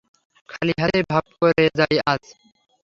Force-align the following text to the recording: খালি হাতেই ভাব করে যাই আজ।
খালি 0.49 0.73
হাতেই 0.81 1.03
ভাব 1.11 1.23
করে 1.39 1.63
যাই 1.77 1.95
আজ। 2.05 2.23